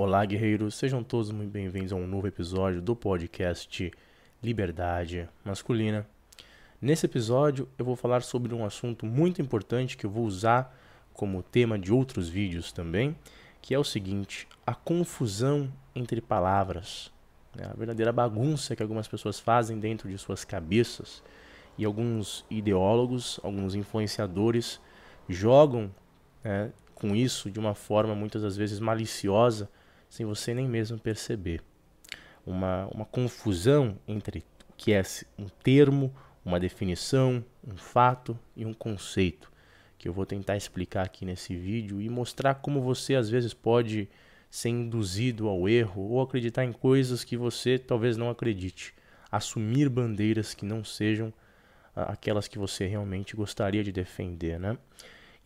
Olá, 0.00 0.24
guerreiros, 0.24 0.76
sejam 0.76 1.02
todos 1.02 1.32
muito 1.32 1.50
bem-vindos 1.50 1.92
a 1.92 1.96
um 1.96 2.06
novo 2.06 2.28
episódio 2.28 2.80
do 2.80 2.94
podcast 2.94 3.90
Liberdade 4.40 5.28
Masculina. 5.44 6.06
Nesse 6.80 7.06
episódio, 7.06 7.68
eu 7.76 7.84
vou 7.84 7.96
falar 7.96 8.22
sobre 8.22 8.54
um 8.54 8.64
assunto 8.64 9.04
muito 9.04 9.42
importante 9.42 9.96
que 9.96 10.06
eu 10.06 10.10
vou 10.10 10.24
usar 10.24 10.72
como 11.12 11.42
tema 11.42 11.76
de 11.76 11.92
outros 11.92 12.28
vídeos 12.28 12.70
também, 12.70 13.16
que 13.60 13.74
é 13.74 13.78
o 13.78 13.82
seguinte: 13.82 14.46
a 14.64 14.72
confusão 14.72 15.68
entre 15.96 16.20
palavras, 16.20 17.12
né? 17.52 17.68
a 17.68 17.74
verdadeira 17.76 18.12
bagunça 18.12 18.76
que 18.76 18.82
algumas 18.84 19.08
pessoas 19.08 19.40
fazem 19.40 19.80
dentro 19.80 20.08
de 20.08 20.16
suas 20.16 20.44
cabeças 20.44 21.24
e 21.76 21.84
alguns 21.84 22.46
ideólogos, 22.48 23.40
alguns 23.42 23.74
influenciadores 23.74 24.80
jogam 25.28 25.90
né, 26.44 26.70
com 26.94 27.16
isso 27.16 27.50
de 27.50 27.58
uma 27.58 27.74
forma 27.74 28.14
muitas 28.14 28.42
das 28.42 28.56
vezes 28.56 28.78
maliciosa, 28.78 29.68
sem 30.08 30.24
você 30.24 30.54
nem 30.54 30.68
mesmo 30.68 30.98
perceber. 30.98 31.62
Uma, 32.46 32.86
uma 32.86 33.04
confusão 33.04 33.98
entre 34.06 34.44
o 34.68 34.72
que 34.76 34.92
é 34.92 35.02
um 35.38 35.46
termo, 35.62 36.14
uma 36.44 36.58
definição, 36.58 37.44
um 37.66 37.76
fato 37.76 38.38
e 38.56 38.64
um 38.64 38.72
conceito, 38.72 39.52
que 39.98 40.08
eu 40.08 40.12
vou 40.12 40.24
tentar 40.24 40.56
explicar 40.56 41.04
aqui 41.04 41.24
nesse 41.24 41.56
vídeo 41.56 42.00
e 42.00 42.08
mostrar 42.08 42.54
como 42.54 42.80
você 42.80 43.14
às 43.14 43.28
vezes 43.28 43.52
pode 43.52 44.08
ser 44.50 44.70
induzido 44.70 45.48
ao 45.48 45.68
erro 45.68 46.02
ou 46.02 46.22
acreditar 46.22 46.64
em 46.64 46.72
coisas 46.72 47.24
que 47.24 47.36
você 47.36 47.78
talvez 47.78 48.16
não 48.16 48.30
acredite, 48.30 48.94
assumir 49.30 49.88
bandeiras 49.88 50.54
que 50.54 50.64
não 50.64 50.82
sejam 50.82 51.32
aquelas 51.94 52.46
que 52.46 52.58
você 52.58 52.86
realmente 52.86 53.34
gostaria 53.34 53.82
de 53.82 53.92
defender, 53.92 54.58
né? 54.58 54.78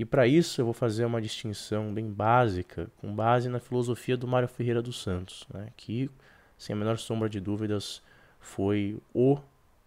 E 0.02 0.04
para 0.04 0.26
isso 0.26 0.60
eu 0.60 0.64
vou 0.64 0.74
fazer 0.74 1.04
uma 1.04 1.22
distinção 1.22 1.94
bem 1.94 2.10
básica, 2.10 2.90
com 2.96 3.14
base 3.14 3.48
na 3.48 3.60
filosofia 3.60 4.16
do 4.16 4.26
Mário 4.26 4.48
Ferreira 4.48 4.82
dos 4.82 5.00
Santos, 5.00 5.46
né? 5.54 5.68
que, 5.76 6.10
sem 6.58 6.74
a 6.74 6.76
menor 6.76 6.98
sombra 6.98 7.28
de 7.28 7.38
dúvidas, 7.38 8.02
foi 8.40 8.98
o 9.14 9.38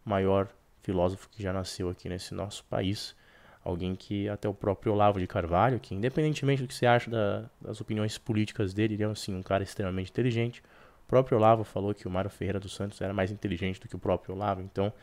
maior 0.05 0.47
filósofo 0.83 1.27
que 1.29 1.43
já 1.43 1.51
nasceu 1.51 1.89
aqui 1.89 2.07
nesse 2.07 2.33
nosso 2.33 2.63
país. 2.63 3.13
Alguém 3.61 3.93
que 3.93 4.29
até 4.29 4.47
o 4.47 4.53
próprio 4.53 4.93
Olavo 4.93 5.19
de 5.19 5.27
Carvalho, 5.27 5.81
que 5.81 5.93
independentemente 5.93 6.61
do 6.61 6.67
que 6.69 6.75
você 6.75 6.85
acha 6.85 7.11
da, 7.11 7.49
das 7.59 7.81
opiniões 7.81 8.17
políticas 8.17 8.73
dele, 8.73 8.93
ele 8.93 9.03
é 9.03 9.07
assim, 9.07 9.35
um 9.35 9.43
cara 9.43 9.63
extremamente 9.63 10.11
inteligente. 10.11 10.63
O 11.03 11.09
próprio 11.09 11.37
Olavo 11.37 11.65
falou 11.65 11.93
que 11.93 12.07
o 12.07 12.09
Mário 12.09 12.29
Ferreira 12.29 12.61
dos 12.61 12.73
Santos 12.73 13.01
era 13.01 13.13
mais 13.13 13.31
inteligente 13.31 13.81
do 13.81 13.89
que 13.89 13.97
o 13.97 13.99
próprio 13.99 14.33
Olavo, 14.33 14.61
então 14.61 14.93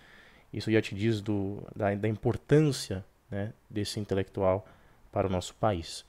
isso 0.51 0.73
já 0.73 0.81
te 0.81 0.95
diz 0.95 1.20
do, 1.20 1.62
da, 1.77 1.95
da 1.95 2.08
importância 2.08 3.05
né, 3.31 3.53
desse 3.69 4.01
intelectual 4.01 4.67
para 5.12 5.28
o 5.28 5.30
nosso 5.30 5.55
país. 5.55 6.05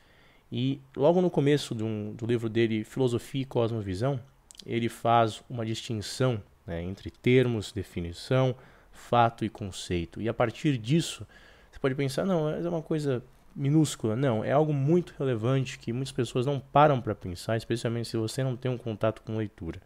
E 0.52 0.80
logo 0.96 1.22
no 1.22 1.30
começo 1.30 1.76
do, 1.76 2.14
do 2.14 2.26
livro 2.26 2.50
dele, 2.50 2.84
Filosofia 2.84 3.42
e 3.42 3.46
Cosmovisão, 3.46 4.20
ele 4.66 4.88
faz 4.88 5.44
uma 5.50 5.66
distinção 5.66 6.42
né, 6.66 6.82
entre 6.82 7.12
termos, 7.12 7.72
definição, 7.72 8.56
fato 8.92 9.44
e 9.44 9.50
conceito. 9.50 10.22
E 10.22 10.30
a 10.30 10.34
partir 10.34 10.78
disso, 10.78 11.28
você 11.72 11.80
pode 11.80 11.96
pensar, 11.96 12.26
não, 12.26 12.50
é 12.50 12.68
uma 12.70 12.82
coisa 12.82 13.24
minúscula. 13.56 14.16
Não, 14.16 14.44
é 14.44 14.52
algo 14.52 14.74
muito 14.74 15.14
relevante 15.18 15.78
que 15.78 15.92
muitas 15.92 16.12
pessoas 16.12 16.46
não 16.46 16.60
param 16.60 17.02
para 17.02 17.16
pensar, 17.16 17.58
especialmente 17.58 18.10
se 18.10 18.18
você 18.18 18.44
não 18.44 18.56
tem 18.56 18.72
um 18.72 18.78
contato 18.78 19.22
com 19.22 19.38
leitura. 19.38 19.82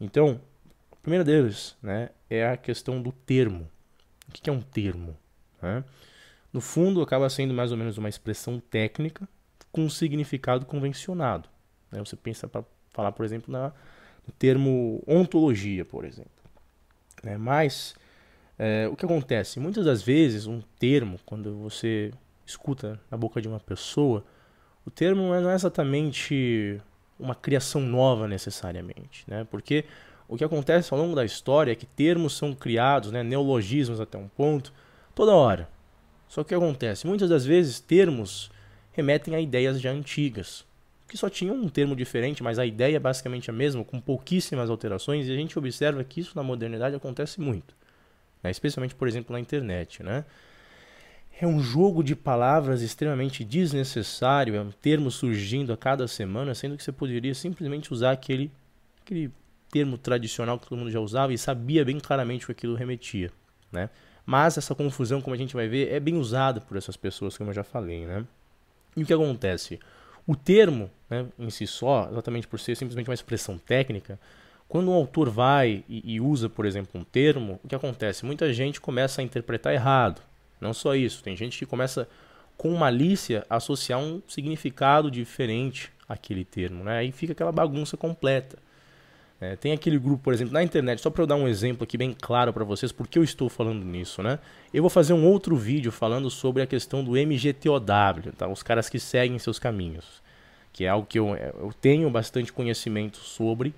Então, 0.00 0.40
o 0.90 0.96
primeiro 0.96 1.24
deles 1.24 1.76
né, 1.82 2.10
é 2.28 2.46
a 2.46 2.56
questão 2.56 3.00
do 3.00 3.12
termo. 3.12 3.68
O 4.28 4.32
que 4.32 4.50
é 4.50 4.52
um 4.52 4.60
termo? 4.60 5.16
Né? 5.62 5.84
No 6.54 6.60
fundo, 6.60 7.02
acaba 7.02 7.28
sendo 7.28 7.52
mais 7.52 7.72
ou 7.72 7.76
menos 7.76 7.98
uma 7.98 8.08
expressão 8.08 8.60
técnica 8.60 9.28
com 9.72 9.80
um 9.80 9.90
significado 9.90 10.64
convencionado. 10.64 11.48
Né? 11.90 11.98
Você 11.98 12.14
pensa 12.14 12.46
para 12.46 12.64
falar, 12.90 13.10
por 13.10 13.24
exemplo, 13.24 13.50
na, 13.50 13.72
no 14.24 14.32
termo 14.38 15.02
ontologia, 15.04 15.84
por 15.84 16.04
exemplo. 16.04 16.30
Né? 17.24 17.36
Mas 17.36 17.96
é, 18.56 18.86
o 18.86 18.94
que 18.94 19.04
acontece? 19.04 19.58
Muitas 19.58 19.84
das 19.84 20.00
vezes, 20.00 20.46
um 20.46 20.62
termo, 20.78 21.18
quando 21.26 21.56
você 21.56 22.12
escuta 22.46 23.00
na 23.10 23.16
boca 23.16 23.42
de 23.42 23.48
uma 23.48 23.58
pessoa, 23.58 24.24
o 24.86 24.92
termo 24.92 25.22
não 25.22 25.50
é 25.50 25.54
exatamente 25.56 26.80
uma 27.18 27.34
criação 27.34 27.80
nova 27.80 28.28
necessariamente, 28.28 29.24
né? 29.26 29.44
Porque 29.50 29.84
o 30.28 30.36
que 30.36 30.44
acontece 30.44 30.94
ao 30.94 31.00
longo 31.00 31.16
da 31.16 31.24
história 31.24 31.72
é 31.72 31.74
que 31.74 31.86
termos 31.86 32.36
são 32.36 32.54
criados, 32.54 33.10
né, 33.10 33.22
neologismos 33.22 34.00
até 34.00 34.16
um 34.18 34.28
ponto, 34.28 34.72
toda 35.14 35.34
hora. 35.34 35.73
Só 36.28 36.42
que 36.42 36.54
o 36.54 36.58
que 36.58 36.64
acontece? 36.64 37.06
Muitas 37.06 37.28
das 37.28 37.44
vezes 37.44 37.80
termos 37.80 38.50
remetem 38.92 39.34
a 39.34 39.40
ideias 39.40 39.80
já 39.80 39.90
antigas, 39.90 40.64
que 41.08 41.16
só 41.16 41.28
tinham 41.28 41.54
um 41.56 41.68
termo 41.68 41.94
diferente, 41.94 42.42
mas 42.42 42.58
a 42.58 42.66
ideia 42.66 42.96
é 42.96 43.00
basicamente 43.00 43.50
a 43.50 43.52
mesma, 43.52 43.84
com 43.84 44.00
pouquíssimas 44.00 44.70
alterações, 44.70 45.28
e 45.28 45.32
a 45.32 45.36
gente 45.36 45.58
observa 45.58 46.02
que 46.02 46.20
isso 46.20 46.32
na 46.34 46.42
modernidade 46.42 46.96
acontece 46.96 47.40
muito, 47.40 47.74
né? 48.42 48.50
especialmente, 48.50 48.94
por 48.94 49.06
exemplo, 49.06 49.32
na 49.32 49.40
internet. 49.40 50.02
Né? 50.02 50.24
É 51.40 51.46
um 51.46 51.60
jogo 51.60 52.02
de 52.02 52.14
palavras 52.14 52.82
extremamente 52.82 53.44
desnecessário, 53.44 54.54
é 54.54 54.60
um 54.60 54.70
termo 54.70 55.10
surgindo 55.10 55.72
a 55.72 55.76
cada 55.76 56.06
semana, 56.06 56.54
sendo 56.54 56.76
que 56.76 56.82
você 56.82 56.92
poderia 56.92 57.34
simplesmente 57.34 57.92
usar 57.92 58.12
aquele, 58.12 58.50
aquele 59.02 59.30
termo 59.70 59.98
tradicional 59.98 60.58
que 60.58 60.68
todo 60.68 60.78
mundo 60.78 60.90
já 60.90 61.00
usava 61.00 61.32
e 61.32 61.38
sabia 61.38 61.84
bem 61.84 61.98
claramente 61.98 62.44
o 62.44 62.46
que 62.46 62.52
aquilo 62.52 62.76
remetia, 62.76 63.32
né? 63.72 63.90
Mas 64.26 64.56
essa 64.56 64.74
confusão, 64.74 65.20
como 65.20 65.34
a 65.34 65.38
gente 65.38 65.54
vai 65.54 65.68
ver, 65.68 65.92
é 65.92 66.00
bem 66.00 66.16
usada 66.16 66.60
por 66.60 66.76
essas 66.76 66.96
pessoas, 66.96 67.36
como 67.36 67.50
eu 67.50 67.54
já 67.54 67.64
falei, 67.64 68.06
né? 68.06 68.24
E 68.96 69.02
o 69.02 69.06
que 69.06 69.12
acontece? 69.12 69.78
O 70.26 70.34
termo, 70.34 70.90
né, 71.10 71.26
em 71.38 71.50
si 71.50 71.66
só, 71.66 72.08
exatamente 72.10 72.46
por 72.46 72.58
ser 72.58 72.74
simplesmente 72.76 73.10
uma 73.10 73.14
expressão 73.14 73.58
técnica, 73.58 74.18
quando 74.66 74.90
um 74.90 74.94
autor 74.94 75.28
vai 75.28 75.84
e, 75.88 76.14
e 76.14 76.20
usa, 76.20 76.48
por 76.48 76.64
exemplo, 76.64 76.98
um 76.98 77.04
termo, 77.04 77.60
o 77.62 77.68
que 77.68 77.74
acontece? 77.74 78.24
Muita 78.24 78.52
gente 78.52 78.80
começa 78.80 79.20
a 79.20 79.24
interpretar 79.24 79.74
errado. 79.74 80.22
Não 80.60 80.72
só 80.72 80.94
isso, 80.94 81.22
tem 81.22 81.36
gente 81.36 81.58
que 81.58 81.66
começa 81.66 82.08
com 82.56 82.74
malícia 82.74 83.44
a 83.50 83.56
associar 83.56 84.00
um 84.00 84.22
significado 84.26 85.10
diferente 85.10 85.92
àquele 86.08 86.44
termo, 86.44 86.82
né? 86.82 86.98
Aí 86.98 87.12
fica 87.12 87.32
aquela 87.32 87.52
bagunça 87.52 87.96
completa. 87.96 88.58
É, 89.44 89.56
tem 89.56 89.72
aquele 89.72 89.98
grupo, 89.98 90.22
por 90.22 90.32
exemplo, 90.32 90.54
na 90.54 90.62
internet, 90.62 91.00
só 91.00 91.10
para 91.10 91.22
eu 91.22 91.26
dar 91.26 91.36
um 91.36 91.46
exemplo 91.46 91.84
aqui 91.84 91.98
bem 91.98 92.16
claro 92.18 92.50
para 92.50 92.64
vocês, 92.64 92.90
porque 92.90 93.18
eu 93.18 93.24
estou 93.24 93.50
falando 93.50 93.84
nisso, 93.84 94.22
né? 94.22 94.38
Eu 94.72 94.82
vou 94.82 94.88
fazer 94.88 95.12
um 95.12 95.26
outro 95.26 95.54
vídeo 95.54 95.92
falando 95.92 96.30
sobre 96.30 96.62
a 96.62 96.66
questão 96.66 97.04
do 97.04 97.12
MGTOW, 97.12 97.80
tá? 98.38 98.48
Os 98.48 98.62
caras 98.62 98.88
que 98.88 98.98
seguem 98.98 99.38
seus 99.38 99.58
caminhos, 99.58 100.22
que 100.72 100.84
é 100.84 100.88
algo 100.88 101.06
que 101.06 101.18
eu, 101.18 101.36
eu 101.36 101.72
tenho 101.78 102.08
bastante 102.08 102.52
conhecimento 102.52 103.18
sobre, 103.18 103.74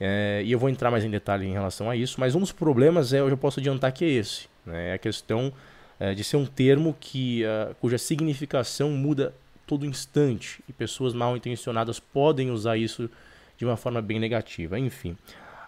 é, 0.00 0.42
e 0.44 0.50
eu 0.50 0.58
vou 0.58 0.68
entrar 0.68 0.90
mais 0.90 1.04
em 1.04 1.10
detalhe 1.10 1.46
em 1.46 1.52
relação 1.52 1.88
a 1.88 1.94
isso, 1.94 2.18
mas 2.18 2.34
um 2.34 2.40
dos 2.40 2.50
problemas 2.50 3.12
é, 3.12 3.20
eu 3.20 3.30
já 3.30 3.36
posso 3.36 3.60
adiantar 3.60 3.92
que 3.92 4.04
é 4.04 4.08
esse, 4.08 4.48
né? 4.64 4.90
É 4.90 4.92
a 4.94 4.98
questão 4.98 5.52
é, 6.00 6.14
de 6.14 6.24
ser 6.24 6.36
um 6.36 6.46
termo 6.46 6.96
que, 6.98 7.44
uh, 7.44 7.74
cuja 7.76 7.96
significação 7.96 8.90
muda 8.90 9.32
todo 9.66 9.86
instante, 9.86 10.60
e 10.68 10.72
pessoas 10.72 11.14
mal 11.14 11.36
intencionadas 11.36 12.00
podem 12.00 12.50
usar 12.50 12.76
isso 12.76 13.08
de 13.56 13.64
uma 13.64 13.76
forma 13.76 14.00
bem 14.02 14.18
negativa. 14.18 14.78
Enfim, 14.78 15.16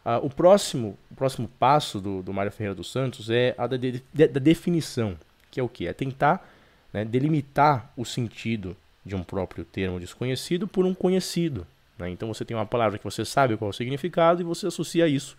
uh, 0.05 0.25
o, 0.25 0.31
próximo, 0.31 0.99
o 1.11 1.15
próximo 1.15 1.49
passo 1.59 2.01
do, 2.01 2.23
do 2.23 2.33
Mário 2.33 2.53
Ferreira 2.53 2.75
dos 2.75 2.91
Santos 2.91 3.31
é 3.31 3.55
a 3.57 3.67
da, 3.67 3.77
de, 3.77 4.03
da 4.13 4.41
definição, 4.41 5.17
que 5.51 5.61
é 5.61 5.63
o 5.63 5.69
que? 5.69 5.87
É 5.87 5.93
tentar 5.93 6.47
né, 6.93 7.05
delimitar 7.05 7.93
o 7.97 8.05
sentido 8.05 8.77
de 9.05 9.15
um 9.15 9.23
próprio 9.23 9.65
termo 9.65 9.99
desconhecido 9.99 10.69
por 10.69 10.85
um 10.85 10.95
conhecido. 10.95 11.67
Né? 11.99 12.11
Então 12.11 12.29
você 12.29 12.45
tem 12.45 12.57
uma 12.57 12.67
palavra 12.67 12.99
que 12.99 13.05
você 13.05 13.25
sabe 13.25 13.57
qual 13.57 13.69
é 13.69 13.71
o 13.71 13.75
significado 13.75 14.41
e 14.41 14.45
você 14.45 14.67
associa 14.67 15.09
isso 15.09 15.37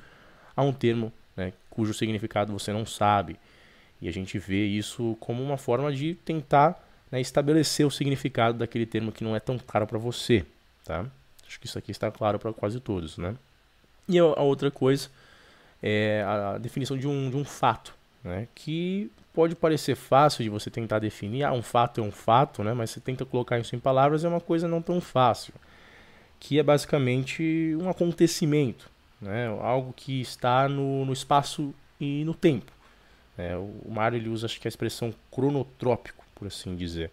a 0.55 0.63
um 0.63 0.73
termo 0.73 1.13
né, 1.37 1.53
cujo 1.69 1.93
significado 1.93 2.51
você 2.51 2.73
não 2.73 2.85
sabe. 2.85 3.37
E 4.01 4.07
a 4.07 4.11
gente 4.11 4.39
vê 4.39 4.65
isso 4.65 5.15
como 5.19 5.43
uma 5.43 5.57
forma 5.57 5.91
de 5.91 6.15
tentar 6.15 6.81
né, 7.11 7.19
estabelecer 7.19 7.85
o 7.85 7.91
significado 7.91 8.57
daquele 8.57 8.85
termo 8.85 9.11
que 9.11 9.23
não 9.23 9.35
é 9.35 9.39
tão 9.39 9.57
claro 9.57 9.85
para 9.85 9.97
você. 9.97 10.45
Tá? 10.83 11.05
Acho 11.49 11.59
que 11.59 11.65
isso 11.65 11.79
aqui 11.79 11.89
está 11.89 12.11
claro 12.11 12.37
para 12.37 12.53
quase 12.53 12.79
todos, 12.79 13.17
né? 13.17 13.35
E 14.07 14.19
a 14.19 14.23
outra 14.23 14.69
coisa 14.69 15.09
é 15.81 16.23
a 16.23 16.59
definição 16.59 16.95
de 16.95 17.07
um, 17.07 17.27
de 17.27 17.35
um 17.35 17.43
fato, 17.43 17.95
né? 18.23 18.47
Que 18.53 19.11
pode 19.33 19.55
parecer 19.55 19.95
fácil 19.95 20.43
de 20.43 20.49
você 20.49 20.69
tentar 20.69 20.99
definir, 20.99 21.43
ah, 21.43 21.51
um 21.51 21.63
fato 21.63 22.01
é 22.01 22.03
um 22.03 22.11
fato, 22.11 22.63
né? 22.63 22.71
Mas 22.75 22.91
você 22.91 22.99
tenta 22.99 23.25
colocar 23.25 23.57
isso 23.57 23.75
em 23.75 23.79
palavras 23.79 24.23
é 24.23 24.29
uma 24.29 24.39
coisa 24.39 24.67
não 24.67 24.79
tão 24.79 25.01
fácil, 25.01 25.51
que 26.39 26.59
é 26.59 26.63
basicamente 26.63 27.75
um 27.81 27.89
acontecimento, 27.89 28.87
né? 29.19 29.47
Algo 29.47 29.91
que 29.91 30.21
está 30.21 30.69
no, 30.69 31.03
no 31.03 31.13
espaço 31.13 31.73
e 31.99 32.23
no 32.25 32.35
tempo. 32.35 32.71
É, 33.35 33.55
o 33.57 33.89
Mário 33.89 34.17
ele 34.17 34.29
usa 34.29 34.45
acho 34.45 34.61
que 34.61 34.67
a 34.67 34.69
expressão 34.69 35.11
cronotrópico, 35.31 36.23
por 36.35 36.47
assim 36.47 36.75
dizer, 36.75 37.09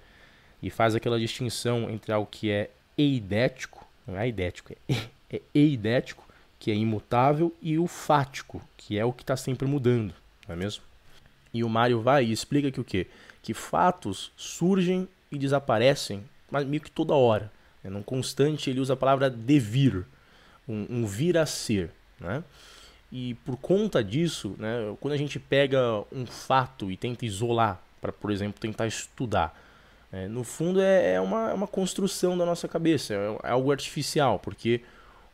e 0.63 0.69
faz 0.69 0.95
aquela 0.95 1.19
distinção 1.19 1.89
entre 1.89 2.13
algo 2.13 2.29
que 2.31 2.51
é 2.51 2.69
eidético 2.99 3.86
não 4.07 4.19
é 4.19 4.29
idético, 4.29 4.73
é, 4.89 5.01
é 5.31 5.43
eidético, 5.55 6.27
que 6.59 6.71
é 6.71 6.75
imutável, 6.75 7.55
e 7.61 7.79
o 7.79 7.87
fático, 7.87 8.63
que 8.77 8.99
é 8.99 9.05
o 9.05 9.13
que 9.13 9.23
está 9.23 9.37
sempre 9.37 9.67
mudando, 9.67 10.15
não 10.47 10.55
é 10.55 10.57
mesmo? 10.57 10.83
E 11.53 11.63
o 11.65 11.69
Mário 11.69 12.01
vai 12.01 12.25
e 12.25 12.33
explica 12.33 12.71
que 12.71 12.81
o 12.81 12.85
quê? 12.85 13.07
Que 13.43 13.55
fatos 13.55 14.33
surgem 14.37 15.09
e 15.31 15.39
desaparecem, 15.39 16.25
mas 16.51 16.67
meio 16.67 16.83
que 16.83 16.91
toda 16.91 17.15
hora. 17.15 17.51
Né? 17.83 17.91
Num 17.91 18.03
constante 18.03 18.69
ele 18.69 18.81
usa 18.81 18.95
a 18.95 18.97
palavra 18.97 19.31
devir. 19.31 20.05
um, 20.69 20.87
um 20.91 21.07
vir 21.07 21.39
a 21.39 21.47
ser, 21.47 21.91
né? 22.21 22.43
E 23.11 23.35
por 23.45 23.57
conta 23.57 24.03
disso, 24.03 24.57
né, 24.59 24.95
quando 25.01 25.15
a 25.15 25.17
gente 25.17 25.39
pega 25.39 26.03
um 26.13 26.27
fato 26.27 26.91
e 26.91 26.97
tenta 26.97 27.25
isolar, 27.25 27.81
para, 28.01 28.13
por 28.13 28.31
exemplo, 28.31 28.61
tentar 28.61 28.87
estudar, 28.87 29.57
é, 30.13 30.29
no 30.29 30.45
fundo 30.45 30.81
é, 30.81 31.15
é, 31.15 31.21
uma, 31.21 31.51
é 31.51 31.55
uma 31.55 31.67
construção 31.67 32.39
da 32.39 32.47
nossa 32.47 32.69
cabeça, 32.69 33.15
é, 33.15 33.49
é 33.49 33.51
algo 33.51 33.71
artificial, 33.71 34.39
porque 34.39 34.81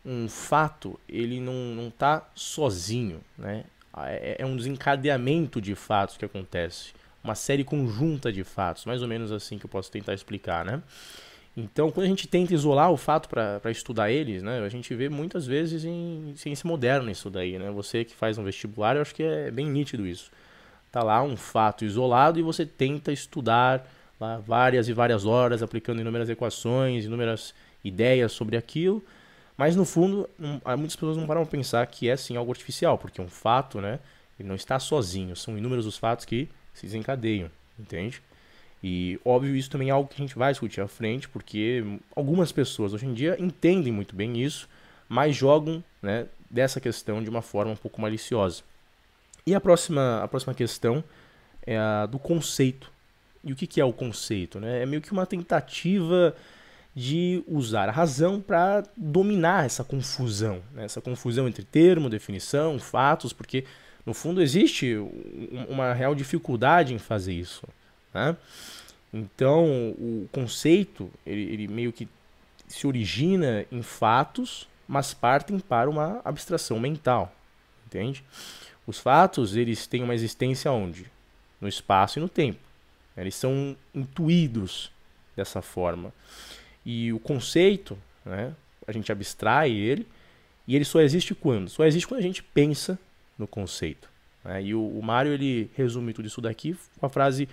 um 0.04 0.28
fato 0.28 0.98
ele 1.08 1.40
não 1.40 1.88
está 1.88 2.28
sozinho, 2.34 3.20
né? 3.38 3.64
É, 4.06 4.36
é 4.38 4.46
um 4.46 4.56
desencadeamento 4.56 5.60
de 5.60 5.74
fatos 5.74 6.16
que 6.16 6.24
acontece, 6.24 6.92
uma 7.22 7.34
série 7.34 7.62
conjunta 7.62 8.32
de 8.32 8.42
fatos, 8.42 8.86
mais 8.86 9.02
ou 9.02 9.08
menos 9.08 9.30
assim 9.30 9.58
que 9.58 9.66
eu 9.66 9.70
posso 9.70 9.90
tentar 9.90 10.14
explicar, 10.14 10.64
né? 10.64 10.82
Então, 11.54 11.90
quando 11.90 12.06
a 12.06 12.08
gente 12.08 12.26
tenta 12.26 12.54
isolar 12.54 12.90
o 12.90 12.96
fato 12.96 13.28
para 13.28 13.70
estudar 13.70 14.10
eles, 14.10 14.42
né, 14.42 14.60
a 14.60 14.68
gente 14.70 14.94
vê 14.94 15.10
muitas 15.10 15.46
vezes 15.46 15.84
em 15.84 16.32
ciência 16.34 16.66
moderna 16.66 17.10
isso 17.10 17.28
daí, 17.28 17.58
né? 17.58 17.70
Você 17.70 18.04
que 18.04 18.14
faz 18.14 18.38
um 18.38 18.44
vestibular, 18.44 18.96
eu 18.96 19.02
acho 19.02 19.14
que 19.14 19.22
é 19.22 19.50
bem 19.50 19.66
nítido 19.66 20.06
isso. 20.06 20.30
Tá 20.90 21.02
lá 21.02 21.22
um 21.22 21.36
fato 21.36 21.84
isolado 21.84 22.38
e 22.38 22.42
você 22.42 22.64
tenta 22.64 23.12
estudar 23.12 23.86
lá 24.22 24.38
várias 24.38 24.88
e 24.88 24.92
várias 24.92 25.26
horas, 25.26 25.62
aplicando 25.62 26.00
inúmeras 26.00 26.30
equações, 26.30 27.04
inúmeras 27.04 27.54
ideias 27.84 28.32
sobre 28.32 28.56
aquilo, 28.56 29.04
mas 29.56 29.74
no 29.76 29.84
fundo, 29.84 30.28
muitas 30.38 30.96
pessoas 30.96 31.16
não 31.16 31.26
param 31.26 31.42
para 31.42 31.50
pensar 31.50 31.86
que 31.86 32.08
é 32.08 32.16
sim 32.16 32.36
algo 32.36 32.52
artificial, 32.52 32.96
porque 32.96 33.20
um 33.20 33.28
fato, 33.28 33.80
né, 33.80 33.98
ele 34.38 34.48
não 34.48 34.54
está 34.54 34.78
sozinho, 34.78 35.34
são 35.36 35.58
inúmeros 35.58 35.86
os 35.86 35.98
fatos 35.98 36.24
que 36.24 36.48
se 36.72 36.86
desencadeiam, 36.86 37.50
entende? 37.78 38.22
E 38.82 39.20
óbvio, 39.24 39.54
isso 39.54 39.70
também 39.70 39.88
é 39.88 39.92
algo 39.92 40.08
que 40.08 40.14
a 40.14 40.24
gente 40.24 40.36
vai 40.36 40.52
discutir 40.52 40.80
à 40.80 40.88
frente, 40.88 41.28
porque 41.28 41.84
algumas 42.16 42.50
pessoas 42.50 42.92
hoje 42.92 43.06
em 43.06 43.14
dia 43.14 43.36
entendem 43.38 43.92
muito 43.92 44.14
bem 44.14 44.42
isso, 44.42 44.68
mas 45.08 45.36
jogam 45.36 45.82
né, 46.00 46.26
dessa 46.50 46.80
questão 46.80 47.22
de 47.22 47.28
uma 47.28 47.42
forma 47.42 47.72
um 47.72 47.76
pouco 47.76 48.00
maliciosa. 48.00 48.62
E 49.46 49.54
a 49.54 49.60
próxima, 49.60 50.22
a 50.22 50.28
próxima 50.28 50.54
questão 50.54 51.02
é 51.66 51.76
a 51.76 52.06
do 52.06 52.18
conceito. 52.18 52.91
E 53.44 53.52
o 53.52 53.56
que, 53.56 53.66
que 53.66 53.80
é 53.80 53.84
o 53.84 53.92
conceito? 53.92 54.60
Né? 54.60 54.82
É 54.82 54.86
meio 54.86 55.02
que 55.02 55.12
uma 55.12 55.26
tentativa 55.26 56.34
de 56.94 57.42
usar 57.48 57.88
a 57.88 57.92
razão 57.92 58.40
para 58.40 58.84
dominar 58.96 59.64
essa 59.64 59.82
confusão, 59.82 60.62
né? 60.72 60.84
essa 60.84 61.00
confusão 61.00 61.48
entre 61.48 61.64
termo, 61.64 62.10
definição, 62.10 62.78
fatos, 62.78 63.32
porque 63.32 63.64
no 64.04 64.12
fundo 64.12 64.42
existe 64.42 64.96
uma 65.68 65.92
real 65.92 66.14
dificuldade 66.14 66.92
em 66.92 66.98
fazer 66.98 67.32
isso. 67.32 67.66
Né? 68.12 68.36
Então, 69.12 69.90
o 69.98 70.28
conceito, 70.30 71.10
ele, 71.26 71.42
ele 71.42 71.68
meio 71.68 71.92
que 71.92 72.08
se 72.66 72.86
origina 72.86 73.64
em 73.70 73.82
fatos, 73.82 74.68
mas 74.86 75.14
partem 75.14 75.58
para 75.58 75.88
uma 75.88 76.20
abstração 76.24 76.78
mental, 76.80 77.34
entende? 77.86 78.24
Os 78.86 78.98
fatos, 78.98 79.54
eles 79.54 79.86
têm 79.86 80.02
uma 80.02 80.14
existência 80.14 80.72
onde? 80.72 81.06
No 81.60 81.68
espaço 81.68 82.18
e 82.18 82.22
no 82.22 82.28
tempo. 82.28 82.58
Eles 83.16 83.34
são 83.34 83.76
intuídos 83.94 84.90
dessa 85.36 85.60
forma. 85.62 86.12
E 86.84 87.12
o 87.12 87.18
conceito, 87.18 87.96
né, 88.24 88.54
a 88.86 88.92
gente 88.92 89.12
abstrai 89.12 89.70
ele, 89.70 90.06
e 90.66 90.76
ele 90.76 90.84
só 90.84 91.00
existe 91.00 91.34
quando? 91.34 91.68
Só 91.68 91.84
existe 91.84 92.06
quando 92.06 92.20
a 92.20 92.22
gente 92.22 92.42
pensa 92.42 92.98
no 93.38 93.46
conceito. 93.46 94.08
Né? 94.44 94.62
E 94.62 94.74
o, 94.74 94.86
o 94.86 95.02
Mário, 95.02 95.32
ele 95.32 95.70
resume 95.74 96.12
tudo 96.12 96.26
isso 96.26 96.40
daqui 96.40 96.76
com 96.98 97.06
a 97.06 97.08
frase 97.08 97.48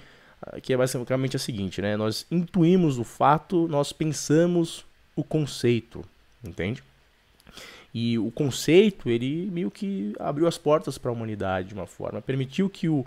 que 0.63 0.73
é 0.73 0.77
basicamente 0.77 1.35
a 1.35 1.39
seguinte, 1.39 1.81
né? 1.81 1.97
Nós 1.97 2.25
intuímos 2.31 2.97
o 2.97 3.03
fato, 3.03 3.67
nós 3.67 3.91
pensamos 3.91 4.85
o 5.15 5.23
conceito, 5.23 6.03
entende? 6.44 6.83
E 7.94 8.17
o 8.17 8.31
conceito, 8.31 9.09
ele 9.09 9.50
meio 9.51 9.69
que 9.69 10.13
abriu 10.19 10.47
as 10.47 10.57
portas 10.57 10.97
para 10.97 11.12
a 11.12 11.13
humanidade 11.13 11.69
de 11.69 11.73
uma 11.73 11.88
forma, 11.88 12.21
permitiu 12.21 12.69
que 12.69 12.88
o, 12.88 13.05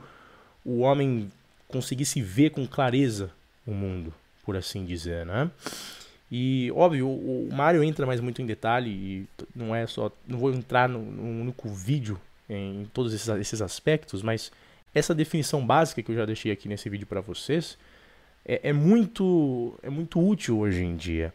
o 0.64 0.80
homem 0.80 1.30
conseguisse 1.72 2.20
ver 2.20 2.50
com 2.50 2.66
clareza 2.66 3.30
o 3.66 3.72
mundo, 3.72 4.12
por 4.44 4.56
assim 4.56 4.84
dizer, 4.84 5.26
né? 5.26 5.50
E, 6.30 6.72
óbvio, 6.74 7.08
o, 7.08 7.48
Mario 7.52 7.84
entra 7.84 8.06
mais 8.06 8.20
muito 8.20 8.40
em 8.40 8.46
detalhe 8.46 8.90
e 8.90 9.26
não 9.54 9.74
é 9.74 9.86
só... 9.86 10.10
Não 10.26 10.38
vou 10.38 10.52
entrar 10.52 10.88
no 10.88 10.98
único 10.98 11.68
vídeo 11.68 12.18
em 12.48 12.88
todos 12.92 13.12
esses, 13.12 13.28
esses 13.28 13.60
aspectos, 13.60 14.22
mas 14.22 14.50
essa 14.94 15.14
definição 15.14 15.64
básica 15.64 16.02
que 16.02 16.10
eu 16.10 16.16
já 16.16 16.24
deixei 16.24 16.50
aqui 16.50 16.68
nesse 16.68 16.88
vídeo 16.88 17.06
para 17.06 17.20
vocês 17.20 17.76
é, 18.44 18.60
é, 18.70 18.72
muito, 18.72 19.78
é 19.82 19.90
muito 19.90 20.20
útil 20.20 20.58
hoje 20.58 20.82
em 20.82 20.96
dia, 20.96 21.32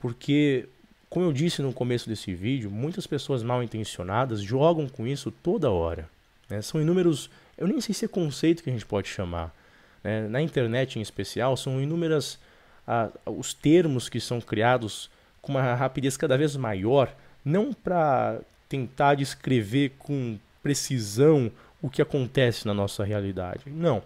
porque, 0.00 0.66
como 1.10 1.26
eu 1.26 1.32
disse 1.32 1.60
no 1.60 1.72
começo 1.72 2.08
desse 2.08 2.32
vídeo, 2.32 2.70
muitas 2.70 3.06
pessoas 3.06 3.42
mal 3.42 3.62
intencionadas 3.62 4.40
jogam 4.40 4.88
com 4.88 5.06
isso 5.06 5.30
toda 5.30 5.70
hora. 5.70 6.08
Né? 6.48 6.62
São 6.62 6.80
inúmeros, 6.80 7.28
eu 7.56 7.66
nem 7.66 7.80
sei 7.80 7.94
se 7.94 8.04
é 8.04 8.08
conceito 8.08 8.62
que 8.62 8.70
a 8.70 8.72
gente 8.72 8.86
pode 8.86 9.08
chamar. 9.08 9.54
Né? 10.02 10.28
Na 10.28 10.40
internet 10.40 10.98
em 10.98 11.02
especial, 11.02 11.56
são 11.56 11.80
inúmeras 11.80 12.38
ah, 12.86 13.10
os 13.26 13.52
termos 13.52 14.08
que 14.08 14.20
são 14.20 14.40
criados 14.40 15.10
com 15.40 15.52
uma 15.52 15.74
rapidez 15.74 16.16
cada 16.16 16.36
vez 16.36 16.56
maior, 16.56 17.14
não 17.44 17.72
para 17.72 18.40
tentar 18.68 19.14
descrever 19.14 19.92
com 19.98 20.38
precisão 20.62 21.50
o 21.80 21.88
que 21.88 22.02
acontece 22.02 22.66
na 22.66 22.74
nossa 22.74 23.04
realidade. 23.04 23.62
Não. 23.66 24.02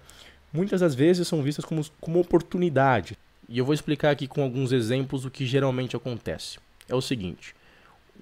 Muitas 0.52 0.80
das 0.80 0.94
vezes 0.94 1.26
são 1.26 1.42
vistas 1.42 1.64
como, 1.64 1.82
como 2.00 2.20
oportunidade. 2.20 3.16
E 3.48 3.58
eu 3.58 3.64
vou 3.64 3.74
explicar 3.74 4.10
aqui 4.10 4.26
com 4.26 4.42
alguns 4.42 4.70
exemplos 4.70 5.24
o 5.24 5.30
que 5.30 5.46
geralmente 5.46 5.96
acontece. 5.96 6.58
É 6.88 6.94
o 6.94 7.00
seguinte: 7.00 7.54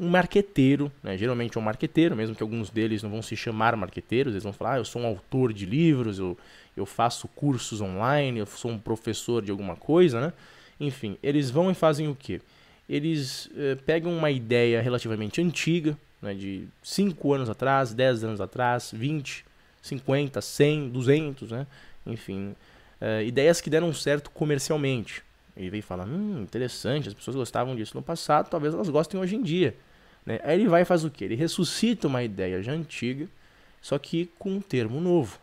um 0.00 0.08
marqueteiro, 0.08 0.90
né, 1.02 1.16
geralmente 1.18 1.58
é 1.58 1.60
um 1.60 1.64
marqueteiro, 1.64 2.16
mesmo 2.16 2.34
que 2.34 2.42
alguns 2.42 2.70
deles 2.70 3.02
não 3.02 3.10
vão 3.10 3.20
se 3.20 3.36
chamar 3.36 3.76
marqueteiros, 3.76 4.32
eles 4.32 4.44
vão 4.44 4.52
falar, 4.52 4.74
ah, 4.74 4.78
eu 4.78 4.84
sou 4.84 5.02
um 5.02 5.06
autor 5.06 5.52
de 5.52 5.66
livros, 5.66 6.18
eu, 6.18 6.38
eu 6.76 6.86
faço 6.86 7.28
cursos 7.28 7.80
online, 7.80 8.38
eu 8.38 8.46
sou 8.46 8.70
um 8.70 8.78
professor 8.78 9.42
de 9.42 9.50
alguma 9.50 9.76
coisa, 9.76 10.20
né? 10.20 10.32
Enfim, 10.80 11.18
eles 11.22 11.50
vão 11.50 11.70
e 11.70 11.74
fazem 11.74 12.08
o 12.08 12.14
quê? 12.14 12.40
Eles 12.88 13.50
eh, 13.54 13.76
pegam 13.84 14.16
uma 14.16 14.30
ideia 14.30 14.80
relativamente 14.80 15.42
antiga, 15.42 15.96
né, 16.22 16.32
de 16.32 16.66
5 16.82 17.34
anos 17.34 17.50
atrás, 17.50 17.92
10 17.92 18.24
anos 18.24 18.40
atrás, 18.40 18.90
20, 18.94 19.44
50, 19.82 20.40
100, 20.40 20.88
200, 20.88 21.50
né? 21.50 21.66
enfim, 22.06 22.54
uh, 23.00 23.22
ideias 23.22 23.60
que 23.60 23.70
deram 23.70 23.92
certo 23.92 24.30
comercialmente. 24.30 25.22
Ele 25.56 25.70
veio 25.70 25.82
falar, 25.82 26.06
hum, 26.06 26.42
interessante, 26.42 27.08
as 27.08 27.14
pessoas 27.14 27.36
gostavam 27.36 27.76
disso 27.76 27.96
no 27.96 28.02
passado, 28.02 28.48
talvez 28.48 28.72
elas 28.72 28.88
gostem 28.88 29.20
hoje 29.20 29.36
em 29.36 29.42
dia. 29.42 29.74
Né? 30.24 30.40
Aí 30.42 30.60
ele 30.60 30.68
vai 30.68 30.82
e 30.82 30.84
faz 30.84 31.04
o 31.04 31.10
quê? 31.10 31.24
Ele 31.24 31.34
ressuscita 31.34 32.06
uma 32.06 32.22
ideia 32.22 32.62
já 32.62 32.72
antiga, 32.72 33.28
só 33.80 33.98
que 33.98 34.30
com 34.38 34.50
um 34.52 34.60
termo 34.60 35.00
novo. 35.00 35.38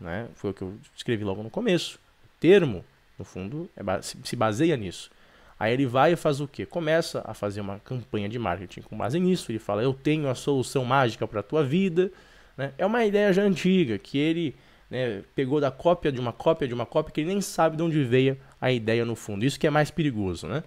Né? 0.00 0.28
Foi 0.34 0.50
o 0.50 0.54
que 0.54 0.62
eu 0.62 0.74
escrevi 0.96 1.24
logo 1.24 1.42
no 1.42 1.50
começo. 1.50 1.98
O 2.24 2.40
termo, 2.40 2.84
no 3.18 3.24
fundo, 3.24 3.70
é, 3.76 4.02
se 4.02 4.36
baseia 4.36 4.76
nisso. 4.76 5.10
Aí 5.58 5.72
ele 5.72 5.86
vai 5.86 6.14
e 6.14 6.16
faz 6.16 6.40
o 6.40 6.48
quê? 6.48 6.66
Começa 6.66 7.22
a 7.24 7.32
fazer 7.34 7.60
uma 7.60 7.78
campanha 7.78 8.28
de 8.28 8.36
marketing 8.36 8.80
com 8.82 8.98
base 8.98 9.20
nisso. 9.20 9.50
Ele 9.52 9.60
fala: 9.60 9.80
Eu 9.80 9.94
tenho 9.94 10.28
a 10.28 10.34
solução 10.34 10.84
mágica 10.84 11.24
para 11.26 11.38
a 11.38 11.42
tua 11.42 11.62
vida. 11.62 12.10
Né? 12.56 12.72
É 12.76 12.84
uma 12.84 13.04
ideia 13.04 13.32
já 13.32 13.42
antiga 13.42 13.96
que 13.96 14.18
ele 14.18 14.56
né, 14.90 15.22
pegou 15.36 15.60
da 15.60 15.70
cópia 15.70 16.10
de 16.10 16.20
uma 16.20 16.32
cópia 16.32 16.66
de 16.66 16.74
uma 16.74 16.84
cópia 16.84 17.12
que 17.12 17.20
ele 17.20 17.28
nem 17.28 17.40
sabe 17.40 17.76
de 17.76 17.82
onde 17.82 18.02
veio 18.02 18.36
a 18.60 18.72
ideia 18.72 19.04
no 19.04 19.14
fundo. 19.14 19.44
Isso 19.44 19.58
que 19.58 19.66
é 19.66 19.70
mais 19.70 19.88
perigoso, 19.90 20.48
né? 20.48 20.64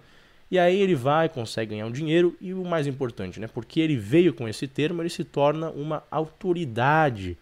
E 0.50 0.58
aí 0.58 0.80
ele 0.80 0.94
vai, 0.94 1.28
consegue 1.28 1.70
ganhar 1.70 1.86
um 1.86 1.90
dinheiro 1.90 2.36
e 2.40 2.54
o 2.54 2.64
mais 2.64 2.86
importante, 2.86 3.40
né? 3.40 3.48
Porque 3.48 3.80
ele 3.80 3.96
veio 3.96 4.32
com 4.32 4.48
esse 4.48 4.68
termo, 4.68 5.02
ele 5.02 5.08
se 5.08 5.24
torna 5.24 5.70
uma 5.70 6.04
autoridade 6.10 7.36